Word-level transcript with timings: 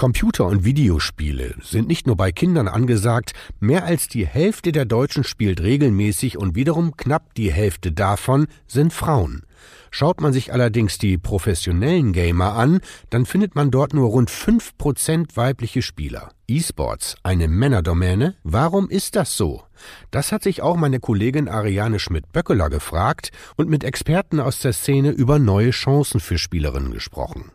Computer- 0.00 0.46
und 0.46 0.64
Videospiele 0.64 1.56
sind 1.60 1.88
nicht 1.88 2.06
nur 2.06 2.16
bei 2.16 2.30
Kindern 2.30 2.68
angesagt, 2.68 3.32
mehr 3.58 3.84
als 3.84 4.06
die 4.06 4.24
Hälfte 4.24 4.70
der 4.70 4.84
Deutschen 4.84 5.24
spielt 5.24 5.60
regelmäßig 5.60 6.38
und 6.38 6.54
wiederum 6.54 6.96
knapp 6.96 7.34
die 7.34 7.52
Hälfte 7.52 7.90
davon 7.90 8.46
sind 8.68 8.92
Frauen. 8.92 9.42
Schaut 9.90 10.20
man 10.20 10.32
sich 10.32 10.52
allerdings 10.52 10.98
die 10.98 11.18
professionellen 11.18 12.12
Gamer 12.12 12.52
an, 12.52 12.78
dann 13.10 13.26
findet 13.26 13.56
man 13.56 13.72
dort 13.72 13.92
nur 13.92 14.10
rund 14.10 14.30
5% 14.30 15.34
weibliche 15.34 15.82
Spieler. 15.82 16.30
E-Sports, 16.46 17.16
eine 17.24 17.48
Männerdomäne? 17.48 18.36
Warum 18.44 18.90
ist 18.90 19.16
das 19.16 19.36
so? 19.36 19.64
Das 20.12 20.30
hat 20.30 20.44
sich 20.44 20.62
auch 20.62 20.76
meine 20.76 21.00
Kollegin 21.00 21.48
Ariane 21.48 21.98
Schmidt-Böckeler 21.98 22.70
gefragt 22.70 23.32
und 23.56 23.68
mit 23.68 23.82
Experten 23.82 24.38
aus 24.38 24.60
der 24.60 24.74
Szene 24.74 25.10
über 25.10 25.40
neue 25.40 25.70
Chancen 25.70 26.20
für 26.20 26.38
Spielerinnen 26.38 26.92
gesprochen. 26.92 27.50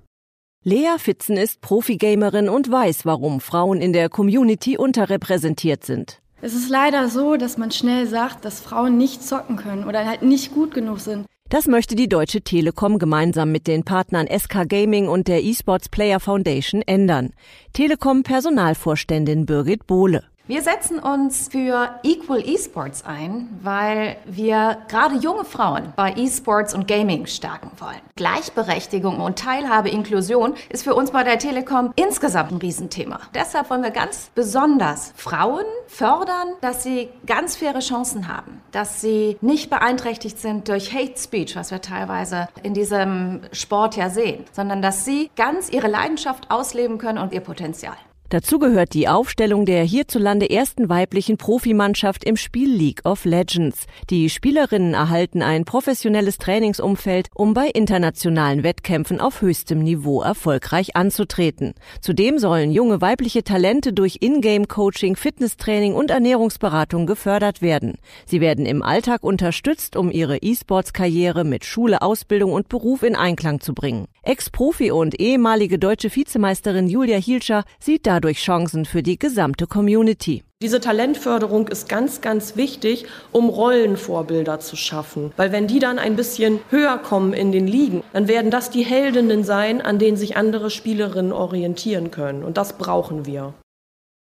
Lea 0.66 0.98
Fitzen 0.98 1.36
ist 1.36 1.60
Profigamerin 1.60 2.48
und 2.48 2.72
weiß, 2.72 3.06
warum 3.06 3.42
Frauen 3.42 3.82
in 3.82 3.92
der 3.92 4.08
Community 4.08 4.78
unterrepräsentiert 4.78 5.84
sind. 5.84 6.22
Es 6.42 6.54
ist 6.54 6.70
leider 6.70 7.10
so, 7.10 7.36
dass 7.36 7.58
man 7.58 7.70
schnell 7.72 8.08
sagt, 8.08 8.46
dass 8.46 8.62
Frauen 8.62 8.98
nicht 8.98 9.22
zocken 9.22 9.58
können 9.58 9.84
oder 9.84 10.06
halt 10.08 10.22
nicht 10.22 10.54
gut 10.54 10.74
genug 10.74 11.02
sind. 11.02 11.26
Das 11.50 11.68
möchte 11.68 11.96
die 11.96 12.08
Deutsche 12.08 12.42
Telekom 12.42 12.98
gemeinsam 12.98 13.52
mit 13.52 13.68
den 13.68 13.84
Partnern 13.84 14.28
SK 14.28 14.70
Gaming 14.70 15.10
und 15.10 15.28
der 15.28 15.44
eSports 15.44 15.90
Player 15.90 16.22
Foundation 16.22 16.82
ändern. 16.82 17.34
Telekom 17.74 18.24
Personalvorständin 18.24 19.46
Birgit 19.46 19.86
Bohle. 19.86 20.24
Wir 20.46 20.62
setzen 20.62 21.00
uns 21.00 21.48
für 21.48 22.02
Equal 22.04 22.46
Esports 22.46 23.06
ein, 23.06 23.48
weil 23.62 24.18
wir 24.26 24.80
gerade 24.90 25.16
junge 25.16 25.46
Frauen 25.46 25.94
bei 25.96 26.12
Esports 26.12 26.74
und 26.74 26.86
Gaming 26.86 27.28
stärken 27.28 27.72
wollen. 27.80 28.02
Gleichberechtigung 28.18 29.22
und 29.22 29.40
Teilhabe, 29.40 29.88
Inklusion 29.88 30.56
ist 30.68 30.84
für 30.84 30.96
uns 30.96 31.12
bei 31.12 31.24
der 31.24 31.40
Telekom 31.40 31.94
insgesamt 31.96 32.52
ein 32.52 32.58
Riesenthema. 32.58 33.22
Deshalb 33.34 33.70
wollen 33.70 33.84
wir 33.84 33.92
ganz 33.92 34.32
besonders 34.36 35.14
Frauen 35.16 35.64
fördern, 35.88 36.50
dass 36.60 36.84
sie 36.84 37.08
ganz 37.26 37.56
faire 37.56 37.80
Chancen 37.80 38.28
haben, 38.28 38.62
dass 38.74 39.00
sie 39.00 39.38
nicht 39.40 39.70
beeinträchtigt 39.70 40.38
sind 40.38 40.68
durch 40.68 40.94
Hate 40.94 41.18
Speech, 41.18 41.56
was 41.56 41.72
wir 41.72 41.80
teilweise 41.80 42.50
in 42.64 42.74
diesem 42.74 43.44
Sport 43.54 43.96
ja 43.96 44.10
sehen, 44.10 44.44
sondern 44.52 44.82
dass 44.82 45.06
sie 45.06 45.32
ganz 45.38 45.70
ihre 45.70 45.88
Leidenschaft 45.88 46.52
ausleben 46.52 46.98
können 46.98 47.20
und 47.20 47.32
ihr 47.32 47.40
Potenzial. 47.40 47.96
Dazu 48.34 48.58
gehört 48.58 48.96
die 48.96 49.08
Aufstellung 49.08 49.64
der 49.68 49.84
hierzulande 49.84 50.50
ersten 50.50 50.90
weiblichen 50.90 51.38
Profimannschaft 51.38 52.24
im 52.24 52.36
Spiel 52.36 52.68
League 52.68 53.06
of 53.06 53.26
Legends. 53.26 53.86
Die 54.10 54.28
Spielerinnen 54.28 54.96
erhalten 54.96 55.44
ein 55.44 55.66
professionelles 55.66 56.40
Trainingsumfeld, 56.40 57.28
um 57.36 57.54
bei 57.54 57.68
internationalen 57.68 58.64
Wettkämpfen 58.64 59.22
auf 59.22 59.42
höchstem 59.42 59.84
Niveau 59.84 60.24
erfolgreich 60.24 60.96
anzutreten. 60.96 61.76
Zudem 62.02 62.40
sollen 62.40 62.72
junge 62.72 63.02
weibliche 63.02 63.44
Talente 63.44 63.94
durch 63.94 64.18
Ingame-Coaching, 64.22 65.16
Fitnesstraining 65.16 65.94
und 65.94 66.10
Ernährungsberatung 66.10 67.06
gefördert 67.06 67.62
werden. 67.62 68.00
Sie 68.26 68.42
werden 68.42 68.66
im 68.66 68.82
Alltag 68.82 69.24
unterstützt, 69.24 69.96
um 69.96 70.10
ihre 70.10 70.40
E-Sports-Karriere 70.40 71.44
mit 71.44 71.66
Schule, 71.66 72.02
Ausbildung 72.02 72.52
und 72.52 72.68
Beruf 72.68 73.04
in 73.04 73.16
Einklang 73.16 73.60
zu 73.60 73.76
bringen. 73.76 74.08
Ex-Profi 74.24 74.90
und 74.90 75.20
ehemalige 75.20 75.78
deutsche 75.78 76.10
Vizemeisterin 76.16 76.88
Julia 76.88 77.18
Hielscher 77.18 77.64
sieht 77.78 78.08
dadurch 78.08 78.23
Chancen 78.32 78.86
für 78.86 79.04
die 79.04 79.20
gesamte 79.20 79.68
Community. 79.68 80.44
Diese 80.62 80.80
Talentförderung 80.80 81.68
ist 81.68 81.90
ganz, 81.90 82.22
ganz 82.22 82.56
wichtig, 82.56 83.06
um 83.34 83.50
Rollenvorbilder 83.50 84.62
zu 84.62 84.78
schaffen. 84.78 85.34
Weil 85.36 85.52
wenn 85.52 85.68
die 85.68 85.80
dann 85.80 86.00
ein 86.00 86.16
bisschen 86.16 86.60
höher 86.70 86.98
kommen 86.98 87.34
in 87.34 87.52
den 87.52 87.68
Ligen, 87.68 88.02
dann 88.14 88.30
werden 88.30 88.50
das 88.50 88.70
die 88.70 88.86
Heldinnen 88.86 89.44
sein, 89.44 89.82
an 89.82 90.00
denen 90.00 90.16
sich 90.16 90.38
andere 90.38 90.70
Spielerinnen 90.70 91.34
orientieren 91.34 92.12
können. 92.12 92.44
Und 92.44 92.56
das 92.56 92.78
brauchen 92.78 93.26
wir. 93.26 93.54